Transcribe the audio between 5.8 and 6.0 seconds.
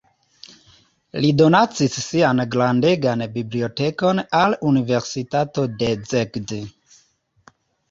de